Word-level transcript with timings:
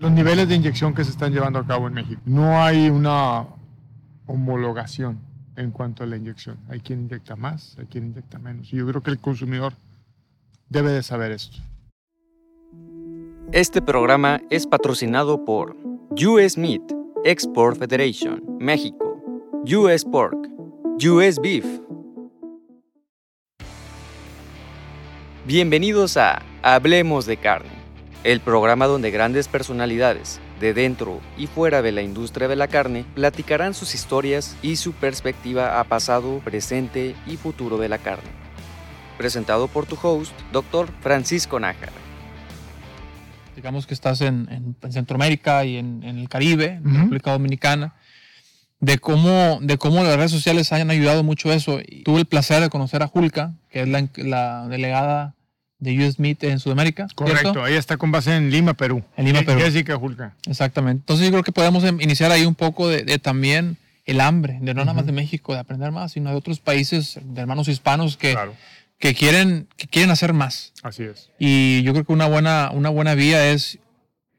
Los 0.00 0.12
niveles 0.12 0.48
de 0.48 0.54
inyección 0.54 0.94
que 0.94 1.04
se 1.04 1.10
están 1.10 1.30
llevando 1.30 1.58
a 1.58 1.66
cabo 1.66 1.86
en 1.86 1.92
México. 1.92 2.22
No 2.24 2.62
hay 2.62 2.88
una 2.88 3.44
homologación 4.26 5.18
en 5.56 5.72
cuanto 5.72 6.02
a 6.02 6.06
la 6.06 6.16
inyección. 6.16 6.56
Hay 6.70 6.80
quien 6.80 7.00
inyecta 7.00 7.36
más, 7.36 7.76
hay 7.78 7.84
quien 7.84 8.06
inyecta 8.06 8.38
menos. 8.38 8.72
Y 8.72 8.76
yo 8.76 8.86
creo 8.86 9.02
que 9.02 9.10
el 9.10 9.18
consumidor 9.18 9.74
debe 10.70 10.90
de 10.90 11.02
saber 11.02 11.32
esto. 11.32 11.58
Este 13.52 13.82
programa 13.82 14.40
es 14.48 14.66
patrocinado 14.66 15.44
por 15.44 15.76
US 16.12 16.56
Meat, 16.56 16.80
Export 17.26 17.78
Federation, 17.78 18.42
México, 18.58 19.22
US 19.66 20.06
Pork, 20.06 20.48
US 21.10 21.38
Beef. 21.42 21.66
Bienvenidos 25.46 26.16
a 26.16 26.40
Hablemos 26.62 27.26
de 27.26 27.36
Carne, 27.36 27.79
el 28.24 28.40
programa 28.40 28.86
donde 28.86 29.10
grandes 29.10 29.48
personalidades 29.48 30.40
de 30.60 30.74
dentro 30.74 31.20
y 31.38 31.46
fuera 31.46 31.80
de 31.80 31.92
la 31.92 32.02
industria 32.02 32.48
de 32.48 32.56
la 32.56 32.68
carne 32.68 33.04
platicarán 33.14 33.72
sus 33.72 33.94
historias 33.94 34.56
y 34.62 34.76
su 34.76 34.92
perspectiva 34.92 35.80
a 35.80 35.84
pasado, 35.84 36.40
presente 36.40 37.14
y 37.26 37.36
futuro 37.36 37.78
de 37.78 37.88
la 37.88 37.98
carne. 37.98 38.28
Presentado 39.16 39.68
por 39.68 39.86
tu 39.86 39.96
host, 40.00 40.32
Dr. 40.52 40.88
Francisco 41.00 41.58
Nájar. 41.58 41.90
Digamos 43.56 43.86
que 43.86 43.94
estás 43.94 44.20
en, 44.20 44.76
Centroamérica 44.90 45.64
y 45.64 45.76
en, 45.76 46.02
el 46.04 46.28
Caribe, 46.28 46.80
en 46.84 46.94
República 46.94 47.32
Dominicana, 47.32 47.94
de 48.80 48.98
cómo, 48.98 49.58
de 49.60 49.76
cómo 49.76 50.02
las 50.02 50.16
redes 50.16 50.30
sociales 50.30 50.72
hayan 50.72 50.90
ayudado 50.90 51.22
mucho 51.22 51.52
eso. 51.52 51.78
tuve 52.04 52.20
el 52.20 52.26
placer 52.26 52.62
de 52.62 52.70
conocer 52.70 53.02
a 53.02 53.06
Julka, 53.06 53.54
que 53.70 53.82
es 53.82 53.88
la, 53.88 54.08
la 54.16 54.68
delegada 54.68 55.34
de 55.80 56.06
US 56.06 56.18
Meat 56.18 56.44
en 56.44 56.60
Sudamérica. 56.60 57.08
Correcto, 57.14 57.64
ahí 57.64 57.74
está 57.74 57.96
con 57.96 58.12
base 58.12 58.36
en 58.36 58.50
Lima, 58.50 58.74
Perú. 58.74 59.02
En 59.16 59.24
Lima, 59.24 59.42
Perú. 59.42 59.60
Jessica 59.60 59.96
Julka. 59.96 60.34
Exactamente. 60.46 61.00
Entonces 61.02 61.26
yo 61.26 61.32
creo 61.32 61.42
que 61.42 61.52
podemos 61.52 61.82
em, 61.84 62.00
iniciar 62.00 62.30
ahí 62.30 62.44
un 62.44 62.54
poco 62.54 62.88
de, 62.88 63.18
también 63.18 63.78
el 64.04 64.20
hambre, 64.20 64.58
de 64.60 64.74
no 64.74 64.84
nada 64.84 64.94
más 64.94 65.06
de 65.06 65.12
México, 65.12 65.54
de 65.54 65.60
aprender 65.60 65.90
más, 65.90 66.12
sino 66.12 66.30
de 66.30 66.36
otros 66.36 66.60
países, 66.60 67.18
de 67.22 67.40
hermanos 67.40 67.68
hispanos 67.68 68.16
que, 68.16 68.36
que, 68.98 69.14
quieren, 69.14 69.68
que 69.76 69.86
quieren 69.86 70.10
hacer 70.10 70.32
más. 70.32 70.72
Así 70.82 71.04
es. 71.04 71.30
Y 71.38 71.82
yo 71.82 71.92
creo 71.92 72.04
que 72.04 72.12
una 72.12 72.26
buena, 72.26 72.70
una 72.72 72.90
buena 72.90 73.14
vía 73.14 73.50
es 73.50 73.78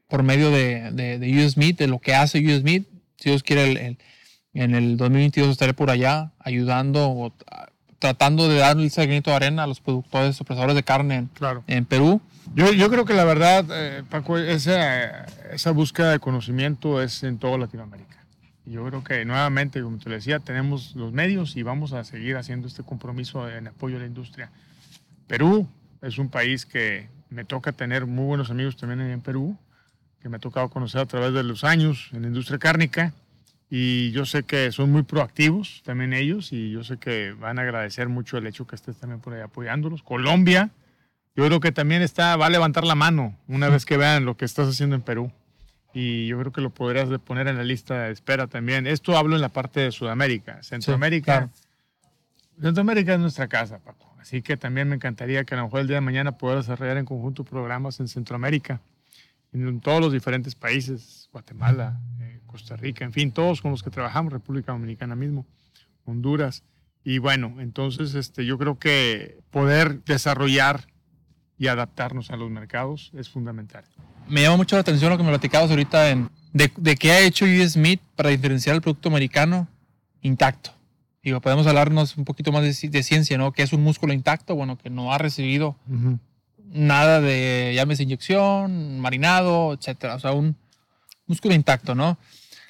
por 0.08 0.22
medio 0.22 0.50
de, 0.50 0.90
de, 0.92 1.44
US 1.44 1.56
Meat, 1.56 1.76
de 1.76 1.88
lo 1.88 1.98
que 1.98 2.14
hace 2.14 2.38
US 2.46 2.62
Meat. 2.62 2.84
Si 3.16 3.30
Dios 3.30 3.42
quiere, 3.42 3.96
en 4.52 4.74
el 4.74 4.96
2022 4.96 5.50
estaré 5.50 5.74
por 5.74 5.90
allá 5.90 6.32
ayudando 6.38 7.32
tratando 8.02 8.48
de 8.48 8.58
dar 8.58 8.76
el 8.76 8.90
granito 8.90 9.30
de 9.30 9.36
arena 9.36 9.62
a 9.62 9.66
los 9.68 9.80
productores, 9.80 10.40
opresores 10.40 10.74
de 10.74 10.82
carne 10.82 11.14
en, 11.14 11.26
claro. 11.28 11.62
en 11.68 11.84
Perú. 11.84 12.20
Yo, 12.52 12.72
yo, 12.72 12.90
creo 12.90 13.04
que 13.04 13.14
la 13.14 13.24
verdad, 13.24 13.64
eh, 13.70 14.02
Paco, 14.10 14.38
esa, 14.38 15.24
esa 15.52 15.70
búsqueda 15.70 16.10
de 16.10 16.18
conocimiento 16.18 17.00
es 17.00 17.22
en 17.22 17.38
toda 17.38 17.56
Latinoamérica. 17.58 18.16
Yo 18.66 18.84
creo 18.86 19.04
que 19.04 19.24
nuevamente, 19.24 19.80
como 19.80 19.98
te 19.98 20.10
decía, 20.10 20.40
tenemos 20.40 20.96
los 20.96 21.12
medios 21.12 21.56
y 21.56 21.62
vamos 21.62 21.92
a 21.92 22.02
seguir 22.02 22.36
haciendo 22.36 22.66
este 22.66 22.82
compromiso 22.82 23.48
en 23.48 23.68
apoyo 23.68 23.98
a 23.98 24.00
la 24.00 24.06
industria. 24.06 24.50
Perú 25.28 25.68
es 26.00 26.18
un 26.18 26.28
país 26.28 26.66
que 26.66 27.08
me 27.30 27.44
toca 27.44 27.70
tener 27.70 28.06
muy 28.06 28.24
buenos 28.24 28.50
amigos 28.50 28.76
también 28.76 29.00
en 29.00 29.20
Perú, 29.20 29.56
que 30.20 30.28
me 30.28 30.38
ha 30.38 30.40
tocado 30.40 30.68
conocer 30.70 31.00
a 31.00 31.06
través 31.06 31.32
de 31.32 31.44
los 31.44 31.62
años 31.62 32.10
en 32.12 32.22
la 32.22 32.28
industria 32.28 32.58
cárnica 32.58 33.14
y 33.74 34.10
yo 34.10 34.26
sé 34.26 34.42
que 34.42 34.70
son 34.70 34.92
muy 34.92 35.02
proactivos 35.02 35.80
también 35.82 36.12
ellos 36.12 36.52
y 36.52 36.70
yo 36.70 36.84
sé 36.84 36.98
que 36.98 37.32
van 37.32 37.58
a 37.58 37.62
agradecer 37.62 38.10
mucho 38.10 38.36
el 38.36 38.46
hecho 38.46 38.66
que 38.66 38.76
estés 38.76 38.98
también 38.98 39.22
por 39.22 39.32
ahí 39.32 39.40
apoyándolos. 39.40 40.02
Colombia, 40.02 40.68
yo 41.34 41.46
creo 41.46 41.58
que 41.58 41.72
también 41.72 42.02
está, 42.02 42.36
va 42.36 42.48
a 42.48 42.50
levantar 42.50 42.84
la 42.84 42.94
mano 42.94 43.34
una 43.48 43.70
vez 43.70 43.86
que 43.86 43.96
vean 43.96 44.26
lo 44.26 44.36
que 44.36 44.44
estás 44.44 44.68
haciendo 44.68 44.94
en 44.94 45.00
Perú. 45.00 45.32
Y 45.94 46.26
yo 46.26 46.38
creo 46.38 46.52
que 46.52 46.60
lo 46.60 46.68
podrías 46.68 47.08
poner 47.20 47.48
en 47.48 47.56
la 47.56 47.64
lista 47.64 48.02
de 48.02 48.12
espera 48.12 48.46
también. 48.46 48.86
Esto 48.86 49.16
hablo 49.16 49.36
en 49.36 49.40
la 49.40 49.48
parte 49.48 49.80
de 49.80 49.90
Sudamérica. 49.90 50.62
Centroamérica. 50.62 51.48
Centroamérica 52.60 53.14
es 53.14 53.20
nuestra 53.20 53.48
casa, 53.48 53.78
Paco. 53.78 54.14
Así 54.20 54.42
que 54.42 54.58
también 54.58 54.90
me 54.90 54.96
encantaría 54.96 55.44
que 55.44 55.54
a 55.54 55.56
lo 55.56 55.64
mejor 55.64 55.80
el 55.80 55.86
día 55.86 55.96
de 55.96 56.02
mañana 56.02 56.32
pueda 56.32 56.56
desarrollar 56.56 56.98
en 56.98 57.06
conjunto 57.06 57.42
programas 57.42 58.00
en 58.00 58.08
Centroamérica, 58.08 58.82
en 59.54 59.80
todos 59.80 60.02
los 60.02 60.12
diferentes 60.12 60.54
países, 60.54 61.30
Guatemala, 61.32 61.98
Costa 62.52 62.76
Rica, 62.76 63.04
en 63.04 63.12
fin, 63.12 63.32
todos 63.32 63.60
con 63.60 63.70
los 63.70 63.82
que 63.82 63.90
trabajamos, 63.90 64.32
República 64.32 64.72
Dominicana 64.72 65.16
mismo, 65.16 65.46
Honduras. 66.04 66.62
Y 67.04 67.18
bueno, 67.18 67.56
entonces 67.58 68.14
este, 68.14 68.44
yo 68.46 68.58
creo 68.58 68.78
que 68.78 69.40
poder 69.50 70.04
desarrollar 70.04 70.86
y 71.58 71.66
adaptarnos 71.66 72.30
a 72.30 72.36
los 72.36 72.50
mercados 72.50 73.10
es 73.14 73.28
fundamental. 73.28 73.84
Me 74.28 74.42
llama 74.42 74.56
mucho 74.58 74.76
la 74.76 74.80
atención 74.80 75.10
lo 75.10 75.16
que 75.16 75.24
me 75.24 75.30
platicabas 75.30 75.70
ahorita 75.70 76.10
en, 76.10 76.30
de, 76.52 76.70
de 76.76 76.96
qué 76.96 77.12
ha 77.12 77.20
hecho 77.20 77.44
US 77.44 77.72
Smith 77.72 78.00
para 78.14 78.30
diferenciar 78.30 78.76
el 78.76 78.82
producto 78.82 79.08
americano 79.08 79.68
intacto. 80.20 80.72
Digo, 81.22 81.40
podemos 81.40 81.66
hablarnos 81.66 82.16
un 82.16 82.24
poquito 82.24 82.50
más 82.50 82.62
de, 82.62 82.88
de, 82.88 83.02
ciencia, 83.02 83.38
¿no? 83.38 83.52
Que 83.52 83.62
es 83.62 83.72
un 83.72 83.82
músculo 83.82 84.12
intacto, 84.12 84.56
bueno, 84.56 84.76
que 84.76 84.90
no 84.90 85.12
ha 85.12 85.18
recibido 85.18 85.76
nada 86.72 87.20
de, 87.20 87.72
llámese 87.76 88.02
inyección, 88.02 88.98
marinado, 88.98 89.74
etcétera. 89.74 90.16
O 90.16 90.18
sea, 90.18 90.32
un 90.32 90.56
músculo 91.26 91.54
intacto, 91.54 91.94
¿no? 91.94 92.18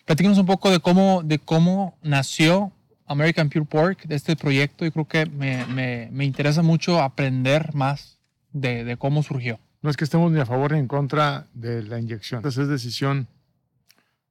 Platícanos 0.05 0.39
un 0.39 0.47
poco 0.47 0.71
de 0.71 0.81
cómo, 0.81 1.23
de 1.23 1.39
cómo 1.39 1.97
nació 2.03 2.73
American 3.07 3.49
Pure 3.49 3.67
Pork, 3.67 4.05
de 4.05 4.17
este 4.17 4.37
proyecto. 4.37 4.85
Yo 4.85 4.93
creo 4.93 5.07
que 5.07 5.27
me, 5.27 5.65
me, 5.67 6.09
me 6.13 6.25
interesa 6.25 6.63
mucho 6.63 7.01
aprender 7.01 7.75
más 7.75 8.19
de, 8.53 8.85
de, 8.85 8.97
cómo 8.97 9.23
surgió. 9.23 9.61
No 9.81 9.91
es 9.91 9.97
que 9.97 10.05
estemos 10.05 10.33
ni 10.33 10.41
a 10.41 10.47
favor 10.47 10.73
ni 10.73 10.79
en 10.79 10.89
contra 10.89 11.47
de 11.55 11.83
la 11.83 11.99
inyección. 11.99 12.47
Esa 12.47 12.63
es 12.63 12.69
decisión 12.69 13.29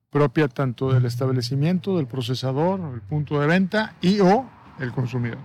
propia 0.10 0.50
tanto 0.50 0.92
del 0.92 1.06
establecimiento, 1.06 1.96
del 1.98 2.08
procesador, 2.08 2.82
el 2.94 3.02
punto 3.02 3.40
de 3.40 3.48
venta 3.48 3.96
y 4.02 4.20
o 4.20 4.50
el 4.80 4.92
consumidor. 4.92 5.40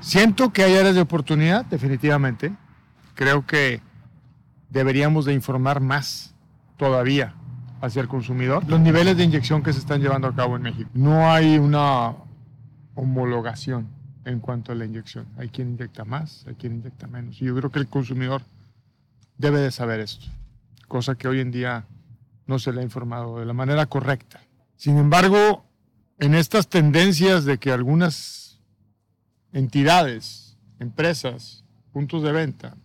Siento 0.00 0.52
que 0.52 0.64
hay 0.64 0.76
áreas 0.76 0.94
de 0.96 1.00
oportunidad, 1.00 1.64
definitivamente. 1.66 2.52
Creo 3.14 3.46
que 3.46 3.80
deberíamos 4.70 5.24
de 5.24 5.34
informar 5.34 5.80
más 5.80 6.34
todavía 6.76 7.34
hacia 7.80 8.02
el 8.02 8.08
consumidor. 8.08 8.68
Los 8.68 8.80
niveles 8.80 9.16
de 9.16 9.24
inyección 9.24 9.62
que 9.62 9.72
se 9.72 9.78
están 9.78 10.00
llevando 10.00 10.28
a 10.28 10.34
cabo 10.34 10.56
en 10.56 10.62
México. 10.62 10.90
No 10.94 11.30
hay 11.30 11.58
una 11.58 12.14
homologación 12.94 13.88
en 14.24 14.40
cuanto 14.40 14.72
a 14.72 14.74
la 14.74 14.84
inyección. 14.84 15.26
Hay 15.36 15.48
quien 15.48 15.70
inyecta 15.70 16.04
más, 16.04 16.44
hay 16.46 16.54
quien 16.54 16.76
inyecta 16.76 17.06
menos. 17.06 17.40
Y 17.40 17.46
yo 17.46 17.56
creo 17.56 17.70
que 17.70 17.78
el 17.78 17.88
consumidor 17.88 18.42
debe 19.36 19.60
de 19.60 19.70
saber 19.70 20.00
esto, 20.00 20.26
cosa 20.88 21.14
que 21.14 21.28
hoy 21.28 21.40
en 21.40 21.50
día 21.50 21.86
no 22.46 22.58
se 22.58 22.72
le 22.72 22.80
ha 22.80 22.84
informado 22.84 23.38
de 23.38 23.46
la 23.46 23.52
manera 23.52 23.86
correcta. 23.86 24.40
Sin 24.76 24.96
embargo, 24.96 25.64
en 26.18 26.34
estas 26.34 26.68
tendencias 26.68 27.44
de 27.44 27.58
que 27.58 27.70
algunas 27.70 28.60
entidades, 29.52 30.56
empresas, 30.80 31.64
puntos 31.92 32.22
de 32.22 32.32
venta, 32.32 32.76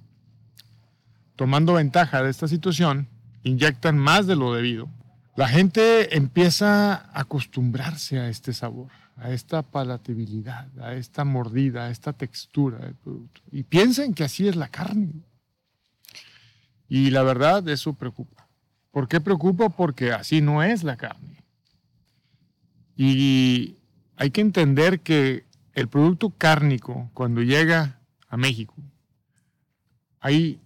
tomando 1.36 1.74
ventaja 1.74 2.22
de 2.22 2.30
esta 2.30 2.48
situación, 2.48 3.08
inyectan 3.44 3.98
más 3.98 4.28
de 4.28 4.36
lo 4.36 4.54
debido, 4.54 4.90
la 5.36 5.48
gente 5.48 6.16
empieza 6.16 6.94
a 6.94 7.22
acostumbrarse 7.22 8.20
a 8.20 8.30
este 8.30 8.54
sabor, 8.54 8.92
a 9.16 9.32
esta 9.32 9.64
palatabilidad, 9.64 10.68
a 10.80 10.94
esta 10.94 11.24
mordida, 11.26 11.86
a 11.86 11.90
esta 11.90 12.14
textura 12.14 12.80
del 12.80 12.96
producto. 12.96 13.42
Y 13.52 13.64
piensan 13.64 14.14
que 14.14 14.24
así 14.24 14.48
es 14.48 14.56
la 14.56 14.68
carne. 14.68 15.24
Y 16.88 17.10
la 17.10 17.24
verdad, 17.24 17.68
eso 17.70 17.94
preocupa. 17.94 18.48
¿Por 18.92 19.08
qué 19.08 19.20
preocupa? 19.20 19.70
Porque 19.70 20.12
así 20.12 20.42
no 20.42 20.62
es 20.62 20.84
la 20.84 20.98
carne. 20.98 21.44
Y 22.96 23.78
hay 24.16 24.30
que 24.30 24.42
entender 24.42 25.00
que 25.00 25.46
el 25.74 25.88
producto 25.88 26.30
cárnico, 26.30 27.10
cuando 27.16 27.42
llega 27.42 28.00
a 28.30 28.38
México, 28.38 28.76
hay 30.20 30.60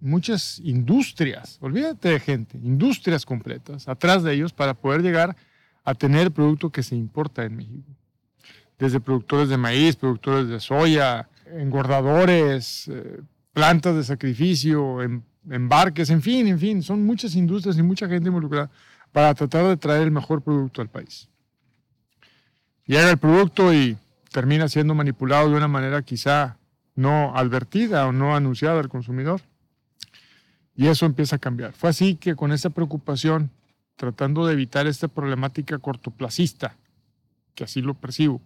muchas 0.00 0.58
industrias, 0.60 1.58
olvídate 1.60 2.08
de 2.08 2.20
gente, 2.20 2.58
industrias 2.58 3.26
completas 3.26 3.86
atrás 3.88 4.22
de 4.22 4.32
ellos 4.32 4.52
para 4.52 4.74
poder 4.74 5.02
llegar 5.02 5.36
a 5.84 5.94
tener 5.94 6.22
el 6.22 6.30
producto 6.30 6.70
que 6.70 6.82
se 6.82 6.96
importa 6.96 7.44
en 7.44 7.56
México. 7.56 7.90
Desde 8.78 9.00
productores 9.00 9.48
de 9.48 9.56
maíz, 9.56 9.96
productores 9.96 10.48
de 10.48 10.58
soya, 10.60 11.28
engordadores, 11.52 12.88
eh, 12.88 13.20
plantas 13.52 13.94
de 13.96 14.04
sacrificio, 14.04 15.02
em, 15.02 15.22
embarques, 15.50 16.10
en 16.10 16.22
fin, 16.22 16.46
en 16.46 16.58
fin, 16.58 16.82
son 16.82 17.04
muchas 17.04 17.34
industrias 17.34 17.76
y 17.76 17.82
mucha 17.82 18.08
gente 18.08 18.28
involucrada 18.28 18.70
para 19.12 19.34
tratar 19.34 19.66
de 19.66 19.76
traer 19.76 20.02
el 20.02 20.10
mejor 20.10 20.42
producto 20.42 20.80
al 20.80 20.88
país. 20.88 21.28
Llega 22.86 23.10
el 23.10 23.18
producto 23.18 23.72
y 23.74 23.96
termina 24.30 24.68
siendo 24.68 24.94
manipulado 24.94 25.50
de 25.50 25.56
una 25.56 25.68
manera 25.68 26.02
quizá 26.02 26.56
no 26.94 27.36
advertida 27.36 28.06
o 28.06 28.12
no 28.12 28.34
anunciada 28.34 28.80
al 28.80 28.88
consumidor 28.88 29.42
y 30.80 30.88
eso 30.88 31.04
empieza 31.04 31.36
a 31.36 31.38
cambiar. 31.38 31.74
Fue 31.74 31.90
así 31.90 32.14
que 32.14 32.34
con 32.34 32.52
esa 32.52 32.70
preocupación, 32.70 33.50
tratando 33.96 34.46
de 34.46 34.54
evitar 34.54 34.86
esta 34.86 35.08
problemática 35.08 35.76
cortoplacista, 35.76 36.74
que 37.54 37.64
así 37.64 37.82
lo 37.82 37.92
percibo, 37.92 38.40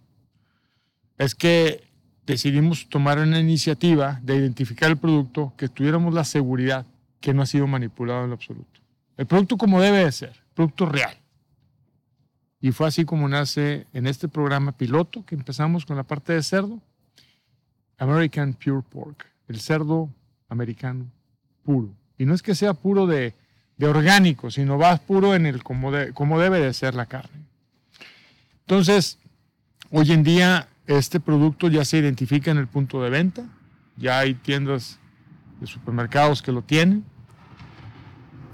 es 1.17 1.33
que 1.33 1.87
decidimos 2.25 2.89
tomar 2.89 3.19
una 3.19 3.39
iniciativa 3.39 4.19
de 4.21 4.35
identificar 4.35 4.91
el 4.91 4.97
producto, 4.97 5.53
que 5.55 5.69
tuviéramos 5.69 6.13
la 6.13 6.25
seguridad 6.25 6.85
que 7.21 7.33
no 7.33 7.41
ha 7.41 7.45
sido 7.45 7.67
manipulado 7.67 8.25
en 8.25 8.33
absoluto. 8.33 8.81
El 9.15 9.27
producto 9.27 9.55
como 9.55 9.79
debe 9.79 10.03
de 10.03 10.11
ser, 10.11 10.35
producto 10.53 10.87
real. 10.87 11.17
Y 12.59 12.73
fue 12.73 12.89
así 12.89 13.05
como 13.05 13.29
nace 13.29 13.87
en 13.93 14.07
este 14.07 14.27
programa 14.27 14.73
piloto 14.73 15.25
que 15.25 15.35
empezamos 15.35 15.85
con 15.85 15.95
la 15.95 16.03
parte 16.03 16.33
de 16.33 16.43
cerdo, 16.43 16.81
American 17.97 18.53
Pure 18.55 18.81
Pork, 18.81 19.25
el 19.47 19.61
cerdo 19.61 20.09
americano 20.49 21.05
puro. 21.63 21.95
Y 22.17 22.25
no 22.25 22.33
es 22.33 22.41
que 22.41 22.55
sea 22.55 22.73
puro 22.73 23.07
de, 23.07 23.33
orgánico, 23.81 24.51
sino 24.51 24.77
va 24.77 24.95
puro 24.97 25.35
en 25.35 25.45
el 25.45 25.63
como, 25.63 25.91
como 26.13 26.39
debe 26.39 26.59
de 26.59 26.73
ser 26.73 26.95
la 26.95 27.05
carne. 27.05 27.43
Entonces, 28.61 29.19
hoy 29.91 30.11
en 30.11 30.23
día 30.23 30.69
este 30.87 31.19
producto 31.19 31.67
ya 31.67 31.83
se 31.83 31.97
identifica 31.97 32.51
en 32.51 32.57
el 32.57 32.67
punto 32.67 33.01
de 33.03 33.09
venta, 33.09 33.45
ya 33.97 34.19
hay 34.19 34.33
tiendas 34.35 34.99
de 35.59 35.67
supermercados 35.67 36.41
que 36.41 36.51
lo 36.51 36.61
tienen. 36.61 37.03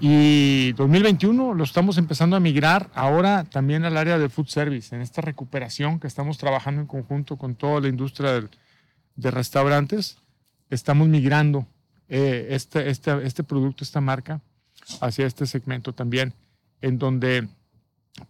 Y 0.00 0.72
2021 0.72 1.54
lo 1.54 1.62
estamos 1.62 1.96
empezando 1.96 2.34
a 2.34 2.40
migrar 2.40 2.90
ahora 2.92 3.44
también 3.44 3.84
al 3.84 3.96
área 3.96 4.18
de 4.18 4.28
food 4.28 4.48
service, 4.48 4.94
en 4.94 5.00
esta 5.00 5.20
recuperación 5.20 6.00
que 6.00 6.08
estamos 6.08 6.38
trabajando 6.38 6.80
en 6.80 6.88
conjunto 6.88 7.36
con 7.36 7.54
toda 7.54 7.80
la 7.80 7.88
industria 7.88 8.42
de 9.14 9.30
restaurantes. 9.30 10.18
Estamos 10.70 11.06
migrando 11.06 11.68
eh, 12.14 12.48
este, 12.54 12.90
este, 12.90 13.26
este 13.26 13.42
producto, 13.42 13.82
esta 13.82 14.02
marca, 14.02 14.42
hacia 15.00 15.26
este 15.26 15.46
segmento 15.46 15.94
también, 15.94 16.34
en 16.82 16.98
donde 16.98 17.48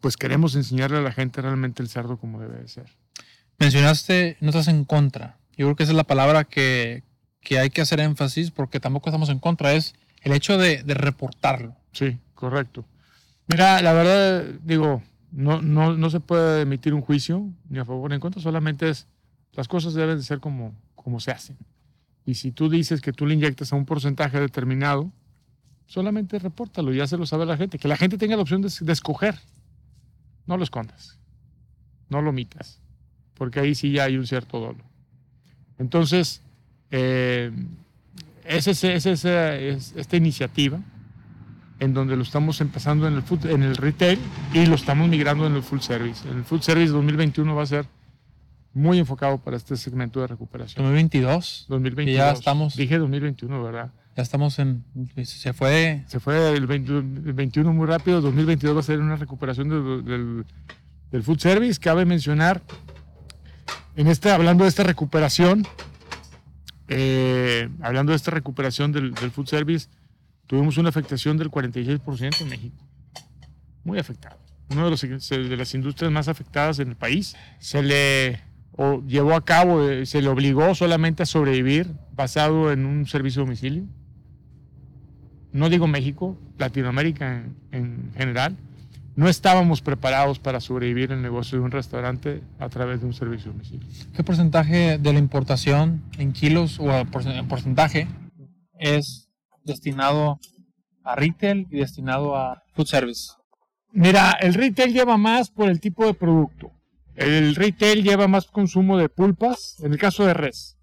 pues 0.01 0.17
queremos 0.17 0.55
enseñarle 0.55 0.99
a 0.99 1.01
la 1.01 1.11
gente 1.11 1.43
realmente 1.43 1.83
el 1.83 1.89
cerdo 1.89 2.17
como 2.17 2.39
debe 2.39 2.59
de 2.59 2.69
ser. 2.69 2.87
Mencionaste, 3.59 4.37
no 4.41 4.51
estás 4.51 4.69
en 4.69 4.85
contra. 4.85 5.37
Yo 5.57 5.67
creo 5.67 5.75
que 5.75 5.83
esa 5.83 5.91
es 5.91 5.97
la 5.97 6.05
palabra 6.05 6.45
que, 6.45 7.03
que 7.41 7.59
hay 7.59 7.71
que 7.71 7.81
hacer 7.81 7.99
énfasis 7.99 8.53
porque 8.53 8.79
tampoco 8.79 9.11
estamos 9.11 9.31
en 9.31 9.41
contra, 9.41 9.73
es 9.73 9.97
el 10.21 10.31
hecho 10.31 10.59
de, 10.59 10.85
de 10.85 10.95
reportarlo. 10.95 11.75
Sí, 11.91 12.19
correcto. 12.37 12.85
Mira, 13.49 13.83
la 13.83 13.93
verdad, 13.93 14.45
digo, 14.63 15.03
no, 15.33 15.61
no, 15.61 15.97
no, 15.97 16.09
se 16.09 16.21
puede 16.21 16.63
emitir 16.63 16.95
un 16.95 17.03
juicio 17.03 17.49
ni 17.69 17.81
a 17.81 17.85
favor 17.85 18.11
ni 18.11 18.15
en 18.15 18.21
contra, 18.21 18.41
solamente 18.41 18.89
es 18.89 19.09
las 19.55 19.67
cosas 19.67 19.95
deben 19.95 20.19
de 20.19 20.23
ser 20.23 20.39
como, 20.39 20.73
como 20.95 21.19
se 21.19 21.33
hacen. 21.33 21.57
Y 22.25 22.35
si 22.35 22.53
tú 22.53 22.69
dices 22.69 23.01
que 23.01 23.13
tú 23.13 23.27
le 23.27 23.35
inyectas 23.35 23.73
a 23.73 23.77
un 23.77 23.85
porcentaje 23.85 24.41
determinado, 24.41 25.11
solamente 25.87 26.39
repórtalo, 26.39 26.93
ya 26.93 27.07
se 27.07 27.17
lo 27.17 27.27
sabe 27.27 27.47
la 27.47 27.57
gente. 27.57 27.79
Que 27.79 27.89
la 27.89 27.97
gente 27.97 28.19
tenga 28.19 28.37
la 28.37 28.43
opción 28.43 28.63
de, 28.63 28.93
escoger. 28.93 29.39
No 30.47 30.57
lo 30.57 30.65
escondas, 30.65 31.19
no 32.09 32.23
lo 32.23 32.31
omitas 32.31 32.83
porque 33.43 33.59
ahí 33.59 33.75
sí 33.75 33.91
ya 33.91 34.05
hay 34.05 34.17
un 34.17 34.25
cierto 34.25 34.61
dolor. 34.61 34.85
Entonces, 35.77 36.43
eh, 36.93 37.51
es, 38.45 38.69
esta 38.69 40.17
iniciativa 40.17 40.79
en 41.81 41.93
donde 41.93 42.15
lo 42.15 42.23
estamos 42.23 42.61
empezando 42.61 43.09
en 43.09 43.15
el, 43.15 43.51
en 43.51 43.65
el 43.65 43.77
retail 43.77 44.21
y 44.55 44.67
lo 44.67 44.77
estamos 44.77 45.09
migrando 45.09 45.45
en 45.47 45.57
el 45.57 45.63
full 45.65 45.81
service. 45.81 46.29
En 46.29 46.39
el 46.39 46.45
full 46.45 46.61
service 46.61 46.93
2021 46.93 47.53
va 47.53 47.65
a 47.65 47.67
ser 47.67 47.87
muy 48.75 48.99
enfocado 48.99 49.39
para 49.39 49.57
este 49.57 49.77
segmento 49.77 50.21
de 50.21 50.29
recuperación. 50.29 50.85
2022. 50.85 51.67
2022. 51.69 52.17
ya 52.17 52.33
estamos. 52.33 52.77
Dije 52.77 52.99
2021, 52.99 53.63
¿verdad? 53.63 53.91
Ya 54.17 54.23
estamos 54.23 54.59
en. 54.59 54.85
Se 55.25 55.53
fue. 55.53 56.05
Se 56.07 56.21
fue 56.21 56.55
el, 56.55 56.67
21 56.67 57.73
muy 57.73 57.87
rápido. 57.87 58.21
2022 58.21 58.77
va 58.77 58.81
a 58.81 58.83
ser 58.83 59.01
una 59.01 59.17
recuperación 59.17 59.69
del, 59.69 60.45
del 61.11 61.23
food 61.23 61.39
service. 61.39 61.81
Cabe 61.81 62.05
mencionar 62.05 62.63
en 63.95 64.07
este, 64.07 64.31
hablando 64.31 64.65
de 64.65 64.71
esta 64.71 64.85
recuperación, 64.85 65.67
eh, 66.89 67.69
hablando 67.83 68.13
de 68.13 68.17
esta 68.17 68.31
recuperación 68.31 68.91
del, 68.91 69.15
food 69.31 69.47
service, 69.47 69.89
tuvimos 70.47 70.79
una 70.79 70.89
afectación 70.89 71.37
del 71.37 71.51
46% 71.51 72.41
en 72.41 72.49
México. 72.49 72.77
Muy 73.85 73.99
afectado. 73.99 74.39
Una 74.71 74.89
de, 74.89 75.39
de, 75.49 75.57
las 75.57 75.75
industrias 75.75 76.11
más 76.11 76.29
afectadas 76.29 76.79
en 76.79 76.89
el 76.89 76.97
país. 76.97 77.37
Se 77.59 77.83
le 77.83 78.41
llevó 79.07 79.35
a 79.35 79.45
cabo, 79.45 79.89
eh, 79.89 80.07
se 80.07 80.23
le 80.23 80.29
obligó 80.29 80.75
solamente 80.75 81.23
a 81.23 81.27
sobrevivir 81.27 81.95
basado 82.15 82.73
en 82.73 82.87
un 82.87 83.07
servicio 83.07 83.43
de 83.43 83.47
domicilio. 83.47 83.85
No 85.53 85.69
digo 85.69 85.87
México, 85.87 86.37
Latinoamérica 86.59 87.45
en 87.71 88.13
general 88.17 88.57
no 89.15 89.29
estábamos 89.29 89.83
preparados 89.83 90.39
para 90.39 90.61
sobrevivir 90.61 91.13
el 91.13 91.21
negocio 91.21 91.59
de 91.59 91.65
un 91.65 91.71
restaurante 91.71 92.43
a 92.59 92.69
través 92.69 93.01
de 93.01 93.07
un 93.07 93.13
servicio 93.13 93.53
de 93.53 93.59
domicilio. 93.59 93.87
¿Qué 94.15 94.25
porcentaje 94.25 94.99
de 94.99 95.13
la 95.13 95.19
importación 95.19 96.03
en 96.19 96.33
kilos 96.33 96.81
o 96.81 96.91
en 96.91 97.49
porcentaje 97.49 98.09
es 98.79 99.29
destinado 99.65 100.39
a 101.05 101.17
retail 101.17 101.67
y 101.71 101.79
destinado 101.79 102.37
a 102.37 102.63
food 102.75 102.87
service? 102.87 103.33
Mira, 103.93 104.33
el 104.41 104.55
retail 104.55 104.93
lleva 104.93 105.19
más 105.19 105.51
por 105.51 105.69
el 105.69 105.79
tipo 105.81 106.07
de 106.07 106.15
producto. 106.15 106.73
El 107.25 107.55
retail 107.55 108.03
lleva 108.03 108.29
más 108.29 108.47
consumo 108.47 108.99
de 108.99 109.09
pulpas, 109.09 109.79
en 109.83 109.93
el 109.93 109.99
caso 109.99 110.27
de 110.27 110.35
res. 110.35 110.79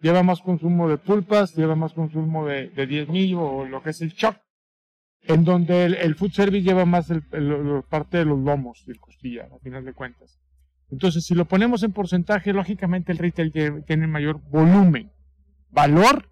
Lleva 0.00 0.22
más 0.22 0.40
consumo 0.40 0.88
de 0.88 0.98
pulpas, 0.98 1.54
lleva 1.54 1.74
más 1.74 1.92
consumo 1.92 2.46
de, 2.46 2.68
de 2.68 2.86
10 2.86 3.08
mil 3.08 3.34
o 3.36 3.64
lo 3.64 3.82
que 3.82 3.90
es 3.90 4.00
el 4.02 4.14
choc 4.14 4.36
en 5.28 5.44
donde 5.44 5.84
el, 5.84 6.14
food 6.14 6.30
service 6.30 6.62
lleva 6.62 6.84
más 6.84 7.10
el, 7.10 7.22
parte 7.88 8.18
de 8.18 8.24
los 8.24 8.38
lomos 8.38 8.84
y 8.86 8.92
el 8.92 9.00
costilla, 9.00 9.48
a 9.52 9.58
final 9.58 9.84
de 9.84 9.92
cuentas. 9.92 10.38
Entonces, 10.90 11.24
si 11.24 11.34
lo 11.34 11.46
ponemos 11.46 11.82
en 11.82 11.92
porcentaje, 11.92 12.52
lógicamente 12.52 13.12
el 13.12 13.18
retail 13.18 13.82
tiene 13.84 14.06
mayor 14.06 14.40
volumen. 14.50 15.10
Valor 15.70 16.30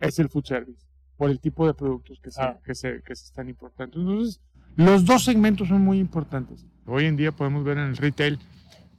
es 0.00 0.18
el 0.18 0.28
food 0.28 0.44
service, 0.44 0.86
por 1.16 1.30
el 1.30 1.40
tipo 1.40 1.66
de 1.66 1.74
productos 1.74 2.20
que 2.20 2.30
se, 2.30 2.42
ah. 2.42 2.60
que 2.64 2.74
se, 2.74 3.02
que 3.02 3.16
se 3.16 3.24
están 3.24 3.48
importando. 3.48 3.98
Entonces, 3.98 4.40
los 4.76 5.04
dos 5.06 5.24
segmentos 5.24 5.68
son 5.68 5.80
muy 5.80 5.98
importantes. 5.98 6.66
Hoy 6.86 7.06
en 7.06 7.16
día 7.16 7.32
podemos 7.32 7.64
ver 7.64 7.78
en 7.78 7.88
el 7.88 7.96
retail 7.96 8.38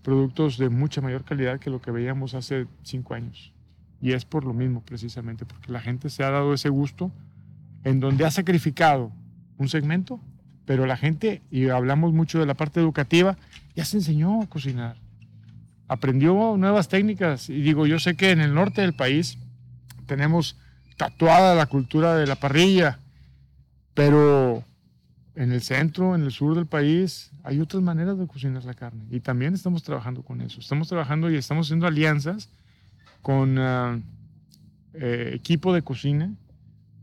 productos 0.04 0.58
de 0.58 0.70
mucha 0.70 1.02
mayor 1.02 1.24
calidad 1.24 1.60
que 1.60 1.70
lo 1.70 1.82
que 1.82 1.92
veíamos 1.92 2.34
hace 2.34 2.68
cinco 2.84 3.14
años. 3.14 3.54
Y 4.02 4.14
es 4.14 4.26
por 4.26 4.46
lo 4.46 4.54
mismo, 4.54 4.82
precisamente, 4.82 5.46
porque 5.46 5.72
la 5.72 5.80
gente 5.80 6.10
se 6.10 6.24
ha 6.24 6.32
dado 6.32 6.54
ese 6.54 6.70
gusto 6.70 7.12
en 7.84 8.00
donde 8.00 8.26
ha 8.26 8.32
sacrificado 8.32 9.12
un 9.58 9.70
segmento, 9.70 10.20
pero 10.66 10.86
la 10.86 10.98
gente, 10.98 11.42
y 11.52 11.70
hablamos 11.70 12.14
mucho 12.14 12.40
de 12.40 12.46
la 12.46 12.56
parte 12.56 12.80
educativa, 12.80 13.38
ya 13.76 13.86
se 13.86 13.98
enseñó 13.98 14.42
a 14.42 14.48
cocinar. 14.48 14.98
Aprendió 15.88 16.56
nuevas 16.58 16.88
técnicas. 16.88 17.50
Y 17.50 17.62
digo, 17.62 17.86
yo 17.86 18.00
sé 18.00 18.16
que 18.16 18.32
en 18.32 18.42
el 18.42 18.54
norte 18.54 18.82
del 18.82 18.94
país 18.94 19.38
tenemos 20.08 20.58
tatuada 20.98 21.56
la 21.56 21.66
cultura 21.66 22.16
de 22.16 22.28
la 22.28 22.36
parrilla, 22.36 23.00
pero 23.94 24.64
en 25.36 25.52
el 25.52 25.62
centro, 25.62 26.16
en 26.16 26.24
el 26.24 26.32
sur 26.32 26.56
del 26.56 26.66
país, 26.66 27.32
hay 27.44 27.60
otras 27.62 27.82
maneras 27.82 28.18
de 28.18 28.28
cocinar 28.28 28.66
la 28.66 28.74
carne. 28.74 29.06
Y 29.10 29.20
también 29.22 29.54
estamos 29.54 29.84
trabajando 29.84 30.24
con 30.24 30.42
eso. 30.42 30.60
Estamos 30.60 30.88
trabajando 30.88 31.30
y 31.30 31.36
estamos 31.36 31.68
haciendo 31.68 31.88
alianzas 31.88 32.50
con 33.22 33.58
uh, 33.58 34.02
eh, 34.94 35.32
equipo 35.34 35.74
de 35.74 35.82
cocina 35.82 36.34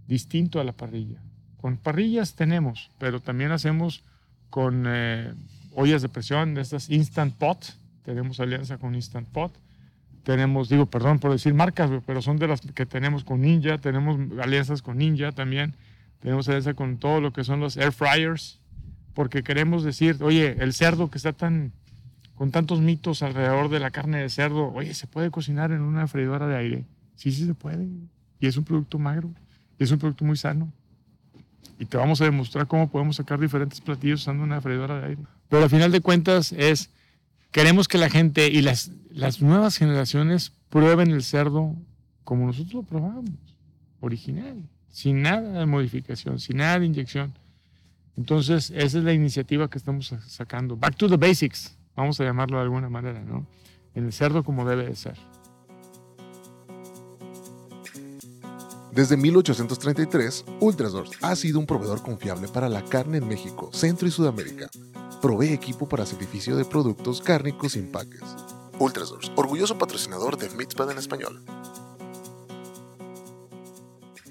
distinto 0.07 0.61
a 0.61 0.65
la 0.65 0.73
parrilla. 0.73 1.21
Con 1.61 1.77
parrillas 1.77 2.35
tenemos, 2.35 2.91
pero 2.99 3.21
también 3.21 3.51
hacemos 3.51 4.03
con 4.51 4.85
eh, 4.87 5.33
ollas 5.75 6.03
de 6.03 6.09
presión, 6.09 6.55
de 6.55 6.63
estas 6.63 6.91
Instant 6.91 7.35
Pot. 7.35 7.75
Tenemos 8.05 8.41
alianza 8.41 8.79
con 8.79 8.95
Instant 8.95 9.29
Pot. 9.29 9.53
Tenemos, 10.23 10.69
digo, 10.69 10.87
perdón 10.87 11.19
por 11.19 11.33
decir 11.33 11.55
marcas, 11.55 11.91
pero 12.07 12.21
son 12.21 12.39
de 12.39 12.49
las 12.49 12.61
que 12.61 12.85
tenemos 12.85 13.25
con 13.25 13.41
Ninja. 13.41 13.79
Tenemos 13.79 14.19
alianzas 14.41 14.83
con 14.83 14.99
Ninja 14.99 15.33
también. 15.33 15.75
Tenemos 16.21 16.49
alianza 16.49 16.75
con 16.75 16.99
todo 16.99 17.21
lo 17.21 17.33
que 17.33 17.45
son 17.45 17.61
los 17.61 17.77
air 17.77 17.93
fryers. 17.93 18.61
Porque 19.15 19.43
queremos 19.43 19.83
decir, 19.83 20.19
oye, 20.21 20.57
el 20.61 20.73
cerdo 20.73 21.11
que 21.11 21.19
está 21.19 21.33
tan 21.33 21.73
con 22.35 22.53
tantos 22.53 22.81
mitos 22.81 23.23
alrededor 23.23 23.69
de 23.69 23.81
la 23.81 23.91
carne 23.91 24.19
de 24.19 24.29
cerdo, 24.29 24.73
oye, 24.73 24.95
¿se 24.95 25.09
puede 25.09 25.33
cocinar 25.33 25.73
en 25.73 25.81
una 25.81 26.07
freidora 26.07 26.47
de 26.47 26.57
aire? 26.57 26.85
Sí, 27.17 27.33
sí 27.33 27.45
se 27.45 27.55
puede. 27.55 27.89
Y 28.39 28.47
es 28.47 28.57
un 28.57 28.63
producto 28.63 28.97
magro 29.01 29.35
es 29.79 29.91
un 29.91 29.99
producto 29.99 30.25
muy 30.25 30.37
sano. 30.37 30.73
Y 31.79 31.85
te 31.85 31.97
vamos 31.97 32.21
a 32.21 32.25
demostrar 32.25 32.67
cómo 32.67 32.91
podemos 32.91 33.17
sacar 33.17 33.39
diferentes 33.39 33.81
platillos 33.81 34.23
usando 34.23 34.43
una 34.43 34.61
freidora 34.61 35.01
de 35.01 35.07
aire. 35.07 35.23
Pero 35.49 35.63
al 35.63 35.71
final 35.71 35.93
de 35.93 36.01
cuentas 36.01 36.53
es, 36.53 36.91
queremos 37.53 37.87
que 37.87 37.99
la 37.99 38.11
gente 38.11 38.49
y 38.49 38.63
las, 38.63 38.91
las 39.11 39.41
nuevas 39.41 39.77
generaciones 39.77 40.53
prueben 40.69 41.11
el 41.13 41.23
cerdo 41.23 41.77
como 42.25 42.47
nosotros 42.47 42.75
lo 42.75 42.83
probamos, 42.83 43.31
original, 44.01 44.57
sin 44.91 45.23
nada 45.23 45.61
de 45.61 45.67
modificación, 45.67 46.39
sin 46.39 46.59
nada 46.59 46.79
de 46.79 46.87
inyección. 46.87 47.35
Entonces, 48.17 48.71
esa 48.75 48.99
es 48.99 49.05
la 49.05 49.13
iniciativa 49.13 49.69
que 49.71 49.79
estamos 49.79 50.13
sacando. 50.27 50.77
Back 50.77 50.97
to 50.97 51.09
the 51.09 51.17
basics, 51.17 51.77
vamos 51.95 52.21
a 52.21 52.25
llamarlo 52.25 52.57
de 52.57 52.65
alguna 52.65 52.89
manera, 52.89 53.21
¿no? 53.21 53.47
En 53.95 54.07
el 54.07 54.13
cerdo 54.13 54.43
como 54.43 54.69
debe 54.69 54.87
de 54.87 54.97
ser. 54.97 55.17
Desde 58.93 59.17
1833, 59.17 60.45
Ultrasource 60.59 61.17
ha 61.23 61.37
sido 61.37 61.61
un 61.61 61.67
proveedor 61.67 62.03
confiable 62.03 62.49
para 62.49 62.69
la 62.69 62.83
carne 62.85 63.19
en 63.19 63.29
México, 63.29 63.71
Centro 63.73 64.09
y 64.09 64.11
Sudamérica. 64.11 64.69
Provee 65.23 65.53
equipo 65.53 65.89
para 65.89 66.05
sacrificio 66.05 66.57
de 66.57 66.65
productos 66.65 67.21
cárnicos 67.21 67.73
sin 67.73 67.93
paques. 67.93 68.23
Ultrasource, 68.81 69.31
orgulloso 69.37 69.79
patrocinador 69.79 70.37
de 70.37 70.51
Mitzpah 70.51 70.91
en 70.91 70.99
español. 70.99 71.45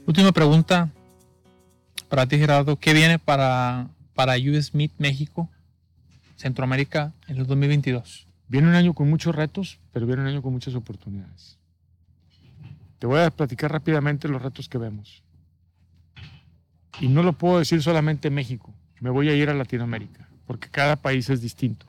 Última 0.08 0.32
pregunta. 0.32 0.90
para 2.08 2.26
ti, 2.26 2.38
Gerardo, 2.38 2.78
¿qué 2.78 2.94
viene 2.94 3.20
para, 3.20 3.90
para 4.16 4.38
México, 5.00 5.50
Centroamérica 6.38 7.12
en 7.28 7.40
el 7.40 7.46
2022? 7.46 8.26
Viene 8.48 8.70
un 8.70 8.76
año 8.76 8.94
con 8.94 9.10
muchos 9.10 9.36
retos, 9.36 9.82
pero 9.92 10.06
viene 10.06 10.22
un 10.22 10.30
año 10.30 10.42
con 10.42 10.54
muchas 10.54 10.76
oportunidades. 10.76 11.60
Te 13.00 13.06
voy 13.06 13.20
a 13.20 13.32
platicar 13.32 13.70
rápidamente 13.70 14.30
los 14.30 14.42
retos 14.42 14.70
que 14.70 14.78
vemos. 14.78 15.24
Y 17.02 17.10
no 17.10 17.22
lo 17.22 17.34
puedo 17.34 17.60
decir 17.60 17.84
solamente 17.84 18.30
México, 18.30 18.74
me 19.02 19.10
voy 19.10 19.28
a 19.28 19.36
ir 19.36 19.50
a 19.50 19.54
Latinoamérica, 19.54 20.30
porque 20.46 20.70
cada 20.70 20.96
país 20.96 21.30
es 21.30 21.42
distinto. 21.42 21.86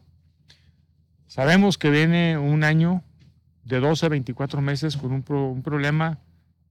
Sabemos 1.29 1.79
que 1.79 1.89
viene 1.89 2.37
un 2.37 2.65
año 2.65 3.05
de 3.63 3.79
12 3.79 4.07
a 4.07 4.09
24 4.09 4.61
meses 4.61 4.97
con 4.97 5.13
un 5.13 5.63
problema 5.63 6.19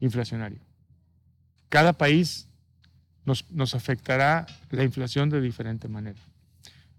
inflacionario. 0.01 0.67
Cada 1.70 1.94
país 1.94 2.48
nos, 3.26 3.76
afectará 3.76 4.48
la 4.70 4.84
inflación 4.84 5.30
de 5.30 5.42
diferente 5.42 5.88
manera. 5.88 6.20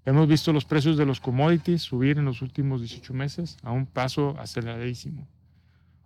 Hemos 0.05 0.29
visto 0.29 0.53
los 0.53 0.65
precios 0.65 0.97
de 0.97 1.07
los 1.07 1.21
commodities 1.21 1.83
subir 1.83 2.19
en 2.19 2.25
los 2.25 2.43
últimos 2.43 2.81
18 2.81 3.15
meses 3.15 3.57
a 3.63 3.73
un 3.73 3.87
paso 3.87 4.37
aceleradísimo. 4.39 5.27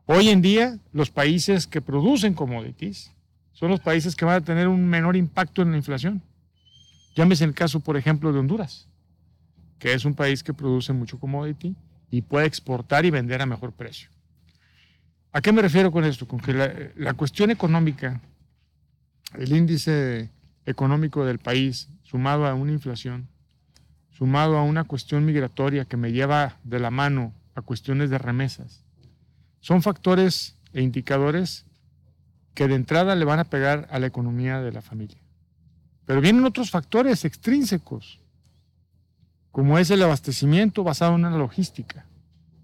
Hoy 0.07 0.29
en 0.29 0.43
día, 0.43 0.79
los 0.93 1.11
países 1.11 1.67
que 1.67 1.81
producen 1.81 2.35
commodities 2.35 3.13
son 3.53 3.71
los 3.71 3.81
países 3.81 4.17
que 4.17 4.25
van 4.25 4.37
a 4.37 4.45
tener 4.45 4.69
un 4.69 4.87
menor 4.87 5.17
impacto 5.17 5.63
en 5.63 5.73
la 5.73 5.77
inflación. 5.77 6.23
Llámese 7.15 7.45
el 7.45 7.55
caso, 7.55 7.81
por 7.81 7.97
ejemplo, 7.97 8.33
de 8.33 8.39
Honduras, 8.39 8.89
que 9.79 9.93
es 9.93 10.05
un 10.05 10.15
país 10.15 10.43
que 10.43 10.55
produce 10.55 10.93
mucho 10.93 11.19
commodity 11.19 11.75
y 12.11 12.23
puede 12.23 12.47
exportar 12.47 13.05
y 13.05 13.11
vender 13.11 13.43
a 13.43 13.47
mejor 13.47 13.73
precio. 13.73 14.09
¿A 15.33 15.41
qué 15.41 15.53
me 15.53 15.63
refiero 15.63 15.91
con 15.91 16.05
esto? 16.05 16.27
Con 16.27 16.41
que 16.41 16.93
la 16.97 17.15
cuestión 17.15 17.51
económica, 17.51 18.21
el 19.39 19.53
índice 19.53 20.31
económico 20.67 21.25
del 21.25 21.39
país, 21.39 21.89
sumado 22.03 22.47
a 22.47 22.55
una 22.55 22.73
inflación, 22.73 23.29
sumado 24.11 24.57
a 24.57 24.63
una 24.63 24.85
cuestión 24.85 25.25
migratoria 25.25 25.85
que 25.85 25.97
me 25.97 26.13
lleva 26.13 26.59
de 26.65 26.79
la 26.79 26.91
mano 26.91 27.33
a 27.55 27.63
cuestiones 27.63 28.11
de 28.11 28.19
remesas, 28.19 28.85
son 29.61 29.83
factores 29.83 30.57
e 30.73 30.83
indicadores 30.83 31.65
que 32.55 32.69
de 32.69 32.75
entrada 32.75 33.15
le 33.15 33.25
van 33.25 33.39
a 33.39 33.45
pegar 33.45 33.89
a 33.91 33.99
la 33.99 34.07
economía 34.07 34.61
de 34.61 34.73
la 34.73 34.83
familia. 34.83 35.19
Pero 36.05 36.21
vienen 36.21 36.45
otros 36.45 36.71
factores 36.71 37.25
extrínsecos, 37.25 38.21
como 39.51 39.79
es 39.79 39.91
el 39.91 40.03
abastecimiento 40.03 40.85
basado 40.85 41.15
en 41.15 41.25
una 41.25 41.37
logística 41.37 42.07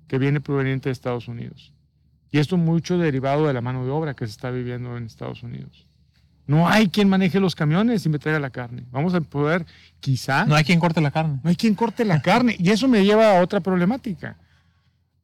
que 0.07 0.19
viene 0.19 0.41
proveniente 0.41 0.89
de 0.89 0.93
Estados 0.93 1.29
Unidos. 1.29 1.73
Y 2.31 2.39
esto 2.39 2.57
mucho 2.57 2.99
derivado 2.99 3.47
de 3.47 3.53
la 3.53 3.61
mano 3.61 3.85
de 3.85 3.91
obra 3.91 4.15
que 4.15 4.27
se 4.27 4.33
está 4.33 4.51
viviendo 4.51 4.97
en 4.97 5.07
Estados 5.07 5.43
Unidos. 5.43 5.88
No 6.49 6.67
hay 6.67 6.89
quien 6.89 7.11
maneje 7.11 7.39
los 7.41 7.55
camiones 7.55 8.05
y 8.07 8.09
me 8.09 8.19
traiga 8.19 8.41
la 8.41 8.49
carne. 8.49 8.85
Vamos 8.91 9.13
a 9.13 9.21
poder, 9.21 9.67
quizá, 10.01 10.47
No 10.47 10.57
hay 10.57 10.65
quien 10.65 10.81
corte 10.81 11.01
la 11.01 11.11
carne. 11.11 11.39
no 11.45 11.51
hay 11.51 11.57
quien 11.57 11.75
corte 11.75 12.07
la 12.07 12.23
carne. 12.23 12.57
Y 12.59 12.71
eso 12.71 12.89
me 12.89 13.05
lleva 13.05 13.39
a 13.39 13.43
otra 13.43 13.61
problemática. 13.61 14.39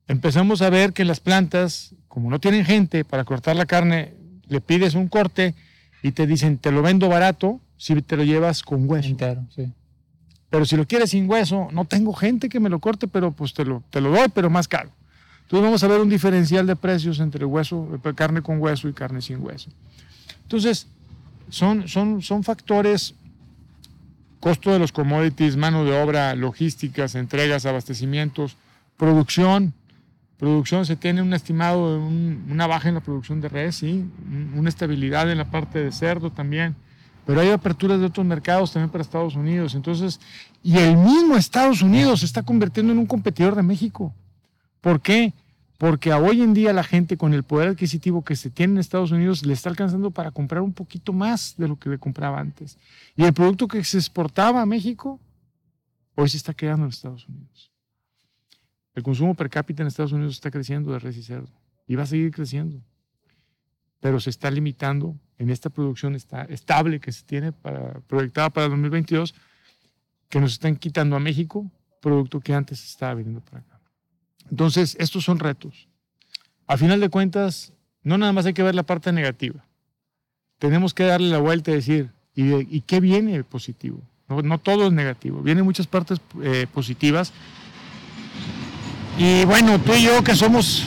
Empezamos 0.07 0.61
a 0.61 0.69
ver 0.69 0.93
que 0.93 1.03
las 1.07 1.21
plantas, 1.21 1.95
como 2.09 2.29
no 2.29 2.39
tienen 2.41 2.67
gente 2.67 3.07
para 3.07 3.25
cortar 3.25 3.57
la 3.57 3.65
carne, 3.65 4.13
le 4.49 4.61
pides 4.61 4.95
un 4.95 5.09
corte 5.09 5.55
y 6.03 6.13
te 6.13 6.27
dicen, 6.27 6.59
te 6.59 6.71
lo 6.71 6.83
vendo 6.83 7.09
barato 7.09 7.59
si 7.79 8.01
te 8.03 8.19
lo 8.19 8.23
llevas 8.23 8.63
con 8.63 8.87
hueso. 8.89 9.09
Entero, 9.09 9.47
sí. 9.49 9.73
Pero 10.51 10.67
si 10.67 10.77
lo 10.77 10.87
quieres 10.87 11.11
sin 11.11 11.29
hueso, 11.29 11.69
no 11.73 11.87
tengo 11.87 12.13
gente 12.13 12.51
que 12.51 12.61
me 12.61 12.69
lo 12.69 12.81
corte, 12.81 13.09
pero 13.09 13.33
pues 13.33 13.55
te 13.55 13.65
lo, 13.65 13.83
te 13.89 14.03
lo 14.03 14.11
doy, 14.11 14.29
pero 14.33 14.51
más 14.51 14.69
caro. 14.69 14.91
Entonces 15.45 15.65
vamos 15.65 15.83
a 15.83 15.89
ver 15.89 16.01
un 16.01 16.11
diferencial 16.11 16.67
de 16.67 16.77
precios 16.77 17.19
entre 17.19 17.47
hueso, 17.47 17.89
eh, 18.05 18.15
carne 18.15 18.43
con 18.43 18.61
hueso 18.61 18.89
y 18.89 18.93
carne 18.93 19.23
sin 19.23 19.43
hueso. 19.43 19.71
Entonces, 20.43 20.87
son, 21.49 21.89
son, 21.89 22.23
son 22.23 22.43
factores, 22.45 23.15
costo 24.41 24.73
de 24.73 24.79
los 24.79 24.93
commodities, 24.93 25.57
mano 25.57 25.85
de 25.85 25.99
obra, 26.01 26.35
logísticas, 26.35 27.15
entregas, 27.15 27.67
abastecimientos, 27.67 28.57
producción. 28.97 29.73
Producción, 30.39 30.85
se 30.85 30.97
tiene 30.97 31.23
un 31.23 31.33
estimado 31.33 31.97
una 32.05 32.67
baja 32.67 32.89
en 32.89 32.95
la 32.97 33.01
producción 33.01 33.41
de 33.41 33.49
res, 33.49 33.77
sí, 33.77 34.05
un- 34.29 34.53
una 34.57 34.69
estabilidad 34.69 35.31
en 35.31 35.39
la 35.39 35.45
parte 35.51 35.79
de 35.79 35.93
cerdo 35.93 36.31
también, 36.31 36.75
pero 37.25 37.41
hay 37.41 37.51
aperturas 37.51 38.01
de 38.01 38.07
otros 38.07 38.27
mercados 38.27 38.73
también 38.73 38.91
para 38.91 39.03
Estados 39.03 39.37
Unidos. 39.37 39.75
Entonces, 39.77 40.21
y 40.63 40.77
el 40.77 40.97
mismo 40.97 41.37
Estados 41.37 41.81
Unidos 41.83 42.21
se 42.21 42.27
está 42.27 42.43
convirtiendo 42.43 42.93
en 42.93 42.99
un 42.99 43.07
competidor 43.07 43.55
de 43.55 43.63
México. 43.63 44.13
¿Por 44.81 45.01
qué? 45.01 45.33
Porque 45.79 46.13
hoy 46.13 46.43
en 46.43 46.55
día 46.55 46.73
la 46.73 46.85
gente 46.85 47.17
con 47.17 47.35
el 47.35 47.43
poder 47.43 47.71
adquisitivo 47.71 48.23
que 48.23 48.37
se 48.37 48.51
tiene 48.51 48.75
en 48.75 48.79
Estados 48.79 49.11
Unidos 49.11 49.45
le 49.45 49.53
está 49.53 49.69
alcanzando 49.69 50.11
para 50.11 50.31
comprar 50.31 50.63
un 50.63 50.73
poquito 50.73 51.13
más 51.13 51.55
de 51.57 51.69
lo 51.69 51.77
que 51.77 51.91
le 51.91 51.99
compraba 51.99 52.39
antes. 52.39 52.79
Y 53.17 53.25
el 53.25 53.33
producto 53.33 53.67
que 53.67 53.83
se 53.83 53.99
exportaba 53.99 54.63
a 54.63 54.67
México, 54.67 55.21
hoy 56.15 56.29
se 56.29 56.37
está 56.37 56.55
quedando 56.55 56.85
en 56.85 56.91
Estados 56.91 57.29
Unidos. 57.29 57.73
El 58.95 59.03
consumo 59.03 59.35
per 59.35 59.51
cápita 59.51 59.83
en 59.83 59.89
Estados 59.89 60.13
Unidos 60.13 60.35
está 60.35 60.51
creciendo 60.51 60.93
de 60.93 61.01
res 61.01 61.17
y 61.17 61.23
cerdo 61.23 61.51
y 61.87 61.97
va 61.97 62.05
a 62.05 62.07
seguir 62.07 62.31
creciendo. 62.31 62.81
Pero 64.01 64.21
se 64.21 64.31
está 64.31 64.51
limitando 64.51 65.17
en 65.39 65.51
esta 65.51 65.71
producción 65.71 66.15
está 66.15 66.43
estable 66.45 67.01
que 67.01 67.13
se 67.13 67.25
tiene 67.25 67.53
para, 67.53 68.01
proyectada 68.01 68.51
para 68.51 68.67
el 68.67 68.71
2022, 68.73 69.35
que 70.29 70.41
nos 70.41 70.53
están 70.53 70.77
quitando 70.77 71.17
a 71.17 71.21
México 71.21 71.71
producto 72.01 72.41
que 72.41 72.55
antes 72.55 72.85
estaba 72.85 73.15
viniendo 73.15 73.41
para 73.41 73.61
acá. 73.61 73.74
Entonces, 74.51 74.97
estos 74.99 75.25
son 75.25 75.39
retos. 75.39 75.89
A 76.67 76.77
final 76.77 77.01
de 77.01 77.09
cuentas, 77.09 77.73
no 78.03 78.19
nada 78.19 78.33
más 78.33 78.47
hay 78.47 78.55
que 78.55 78.63
ver 78.63 78.75
la 78.75 78.83
parte 78.83 79.13
negativa. 79.13 79.65
Tenemos 80.59 80.95
que 80.95 81.05
darle 81.05 81.29
la 81.29 81.39
vuelta 81.39 81.71
y 81.71 81.75
decir, 81.75 82.11
¿y, 82.35 82.81
qué 82.83 83.01
viene 83.01 83.43
positivo? 83.45 84.01
No, 84.29 84.41
no 84.43 84.59
todo 84.59 84.87
es 84.87 84.93
negativo, 84.93 85.41
vienen 85.43 85.65
muchas 85.65 85.87
partes 85.87 86.21
eh, 86.43 86.67
positivas. 86.73 87.33
Y 89.19 89.45
bueno, 89.45 89.79
tú 89.81 89.95
y 89.95 90.05
yo 90.05 90.25
que 90.25 90.35
somos 90.35 90.85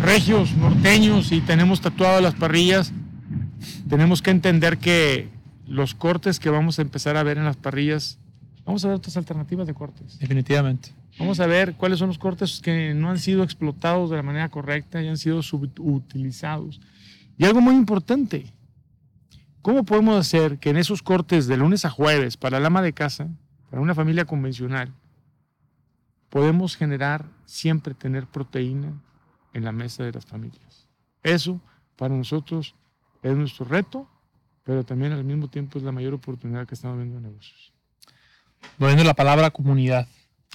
regios, 0.00 0.52
norteños 0.56 1.32
y 1.32 1.40
tenemos 1.40 1.80
tatuadas 1.80 2.22
las 2.22 2.34
parrillas, 2.34 2.92
tenemos 3.88 4.22
que 4.22 4.30
entender 4.30 4.78
que 4.78 5.28
los 5.66 5.94
cortes 5.94 6.38
que 6.38 6.50
vamos 6.50 6.78
a 6.78 6.82
empezar 6.82 7.16
a 7.16 7.22
ver 7.22 7.38
en 7.38 7.44
las 7.44 7.56
parrillas, 7.56 8.18
vamos 8.64 8.84
a 8.84 8.88
ver 8.88 8.96
otras 8.96 9.16
alternativas 9.16 9.66
de 9.66 9.74
cortes. 9.74 10.18
Definitivamente. 10.18 10.90
Vamos 11.18 11.40
a 11.40 11.46
ver 11.46 11.74
cuáles 11.76 11.98
son 11.98 12.08
los 12.08 12.18
cortes 12.18 12.60
que 12.60 12.92
no 12.92 13.10
han 13.10 13.18
sido 13.18 13.42
explotados 13.42 14.10
de 14.10 14.16
la 14.16 14.22
manera 14.22 14.50
correcta 14.50 15.02
y 15.02 15.08
han 15.08 15.16
sido 15.16 15.42
subutilizados. 15.42 16.80
Y 17.38 17.44
algo 17.44 17.60
muy 17.60 17.74
importante, 17.74 18.52
¿cómo 19.62 19.84
podemos 19.84 20.18
hacer 20.18 20.58
que 20.58 20.70
en 20.70 20.76
esos 20.76 21.02
cortes 21.02 21.46
de 21.46 21.56
lunes 21.56 21.84
a 21.84 21.90
jueves 21.90 22.36
para 22.36 22.58
el 22.58 22.66
ama 22.66 22.82
de 22.82 22.92
casa, 22.92 23.28
para 23.70 23.80
una 23.80 23.94
familia 23.94 24.26
convencional, 24.26 24.92
podemos 26.28 26.76
generar 26.76 27.24
siempre 27.46 27.94
tener 27.94 28.26
proteína 28.26 28.92
en 29.54 29.64
la 29.64 29.72
mesa 29.72 30.04
de 30.04 30.12
las 30.12 30.26
familias? 30.26 30.86
Eso 31.22 31.60
para 31.96 32.14
nosotros 32.14 32.74
es 33.22 33.36
nuestro 33.36 33.64
reto, 33.64 34.06
pero 34.64 34.84
también 34.84 35.12
al 35.12 35.24
mismo 35.24 35.48
tiempo 35.48 35.78
es 35.78 35.84
la 35.84 35.92
mayor 35.92 36.12
oportunidad 36.12 36.66
que 36.66 36.74
estamos 36.74 36.98
viendo 36.98 37.16
en 37.16 37.24
negocios. 37.24 37.72
Volviendo 38.78 39.04
la 39.04 39.14
palabra 39.14 39.50
comunidad. 39.50 40.06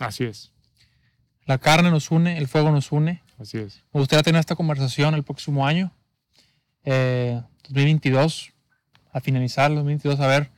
Así 0.05 0.23
es, 0.25 0.51
La 1.45 1.57
carne 1.57 1.91
nos 1.91 2.11
une, 2.11 2.37
el 2.37 2.47
fuego 2.47 2.71
nos 2.71 2.91
une. 2.91 3.21
así 3.39 3.57
es. 3.57 3.81
Me 3.93 3.99
gustaría 3.99 4.23
tener 4.23 4.39
esta 4.39 4.55
conversación 4.55 5.13
el 5.15 5.23
próximo 5.23 5.65
año, 5.65 5.91
eh, 6.83 7.41
2022, 7.69 8.51
a 9.13 9.19
finalizar 9.21 9.69
el 9.71 9.77
2022, 9.77 10.19
a 10.19 10.27
ver 10.27 10.49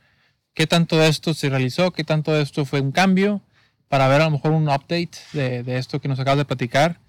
qué 0.54 0.66
tanto 0.66 0.96
de 0.96 1.08
esto 1.08 1.34
se 1.34 1.48
realizó, 1.48 1.90
qué 1.92 2.04
tanto 2.04 2.32
de 2.32 2.42
esto 2.42 2.64
fue 2.64 2.80
un 2.80 2.92
cambio, 2.92 3.40
para 3.88 4.08
ver 4.08 4.20
a 4.22 4.24
lo 4.24 4.30
mejor 4.32 4.52
un 4.52 4.68
update 4.68 5.10
de, 5.32 5.62
de 5.62 5.78
esto 5.78 6.00
que 6.00 6.08
nos 6.08 6.18
acabas 6.18 6.38
de 6.38 6.44
platicar. 6.44 7.00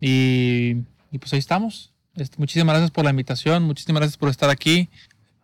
Y, 0.00 0.76
y 1.10 1.18
pues 1.18 1.32
ahí 1.32 1.38
estamos. 1.38 1.92
Este, 2.14 2.36
muchísimas 2.38 2.74
gracias 2.74 2.90
por 2.90 3.04
la 3.04 3.10
invitación, 3.10 3.62
muchísimas 3.62 4.00
gracias 4.00 4.16
por 4.16 4.28
estar 4.30 4.50
aquí. 4.50 4.88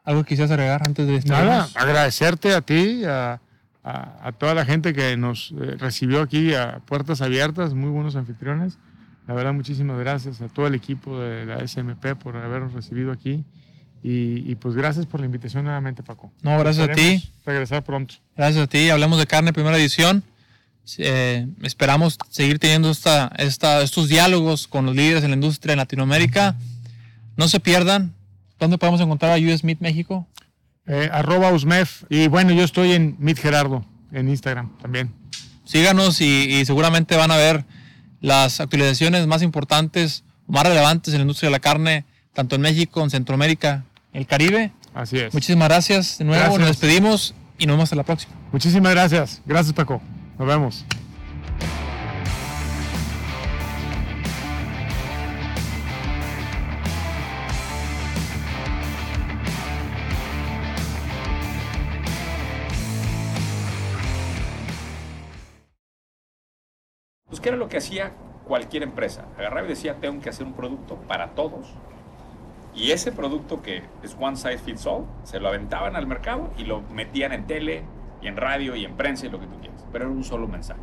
¿Algo 0.05 0.23
que 0.25 0.31
quisieras 0.31 0.51
agregar 0.51 0.83
antes 0.85 1.07
de 1.07 1.13
Nada, 1.29 1.63
despedirnos? 1.65 1.77
agradecerte 1.77 2.55
a 2.55 2.61
ti, 2.63 3.03
a, 3.05 3.41
a- 3.85 4.29
a 4.29 4.33
toda 4.33 4.55
la 4.55 4.65
gente 4.65 4.93
que 4.93 5.17
nos 5.17 5.53
eh, 5.53 5.77
recibió 5.79 6.21
aquí 6.23 6.55
a 6.55 6.81
puertas 6.87 7.21
abiertas, 7.23 7.75
muy 7.75 7.91
buenos 7.91 8.17
anfitriones. 8.17 8.79
La 9.27 9.35
verdad, 9.35 9.53
muchísimas 9.53 9.99
gracias 9.99 10.41
a 10.41 10.49
todo 10.49 10.67
el 10.67 10.75
equipo 10.75 11.19
de 11.21 11.47
la 11.47 11.59
SMP 11.67 12.15
por 12.17 12.37
habernos 12.37 12.73
recibido 12.73 13.13
aquí. 13.13 13.45
Y, 14.05 14.51
y, 14.51 14.57
pues 14.57 14.75
gracias 14.75 15.07
por 15.07 15.21
la 15.21 15.27
invitación 15.27 15.63
nuevamente, 15.65 16.03
Paco. 16.03 16.33
No, 16.43 16.59
gracias 16.59 16.89
a 16.89 16.93
ti. 16.93 17.23
Regresar 17.47 17.85
pronto. 17.85 18.15
Gracias 18.37 18.65
a 18.65 18.67
ti. 18.67 18.91
Hablamos 18.91 19.19
de 19.21 19.27
carne, 19.27 19.53
primera 19.53 19.77
edición. 19.79 20.25
Eh, 20.99 21.47
esperamos 21.63 22.19
seguir 22.29 22.59
teniendo 22.59 22.91
esta, 22.91 23.31
esta, 23.39 23.81
estos 23.83 24.09
diálogos 24.09 24.67
con 24.67 24.87
los 24.87 24.97
líderes 24.97 25.23
en 25.23 25.31
la 25.31 25.37
industria 25.37 25.75
en 25.75 25.79
Latinoamérica. 25.79 26.57
No 27.37 27.47
se 27.47 27.61
pierdan. 27.61 28.13
¿Dónde 28.59 28.77
podemos 28.77 29.01
encontrar 29.01 29.31
a 29.31 29.37
US 29.41 29.63
Meat 29.63 29.79
México? 29.81 30.27
Eh, 30.87 31.09
arroba 31.13 31.53
Usmef. 31.53 32.05
Y 32.09 32.29
bueno, 32.29 32.53
yo 32.53 32.65
estoy 32.65 32.93
en 32.93 33.17
Meet 33.19 33.39
Gerardo, 33.39 33.85
en 34.11 34.29
Instagram 34.29 34.77
también. 34.79 35.13
Síganos 35.65 36.21
y, 36.21 36.25
y 36.27 36.65
seguramente 36.65 37.17
van 37.17 37.31
a 37.31 37.37
ver 37.37 37.65
las 38.21 38.61
actualizaciones 38.61 39.27
más 39.27 39.43
importantes, 39.43 40.25
más 40.47 40.65
relevantes 40.65 41.15
en 41.15 41.19
la 41.21 41.23
industria 41.23 41.49
de 41.49 41.53
la 41.53 41.61
carne, 41.61 42.05
tanto 42.33 42.57
en 42.57 42.63
México, 42.63 43.03
en 43.03 43.11
Centroamérica, 43.11 43.85
el 44.13 44.27
Caribe. 44.27 44.73
Así 44.95 45.19
es. 45.19 45.33
Muchísimas 45.33 45.69
gracias 45.69 46.19
de 46.19 46.25
nuevo. 46.25 46.43
Gracias. 46.43 46.61
Nos 46.61 46.69
despedimos 46.69 47.35
y 47.59 47.67
nos 47.67 47.75
vemos 47.75 47.85
hasta 47.85 47.97
la 47.97 48.05
próxima. 48.05 48.33
Muchísimas 48.53 48.93
gracias. 48.93 49.43
Gracias, 49.47 49.73
Paco. 49.73 50.03
Nos 50.39 50.49
vemos. 50.49 50.85
¿Qué 67.43 67.51
era 67.51 67.59
lo 67.59 67.69
que 67.69 67.77
hacía 67.77 68.13
cualquier 68.47 68.85
empresa? 68.85 69.27
Agarraba 69.37 69.67
y 69.67 69.71
decía, 69.71 69.97
tengo 70.01 70.21
que 70.23 70.31
hacer 70.31 70.47
un 70.47 70.55
producto 70.55 70.97
para 71.09 71.31
todos. 71.31 71.75
Y 72.75 72.93
ese 72.93 73.13
producto 73.13 73.61
que 73.61 73.83
es 74.03 74.17
one 74.19 74.37
size 74.37 74.59
fits 74.59 74.87
all, 74.87 75.05
se 75.25 75.41
lo 75.41 75.49
aventaban 75.49 75.95
al 75.95 76.07
mercado 76.07 76.51
y 76.57 76.65
lo 76.65 76.81
metían 76.81 77.33
en 77.33 77.47
tele, 77.47 77.83
y 78.23 78.29
en 78.29 78.37
radio, 78.37 78.77
y 78.77 78.85
en 78.85 78.97
prensa, 78.97 79.27
y 79.27 79.31
lo 79.31 79.41
que 79.41 79.47
tú 79.47 79.59
quieras. 79.61 79.85
Pero 79.93 80.05
era 80.05 80.15
un 80.15 80.25
solo 80.25 80.47
mensaje. 80.47 80.81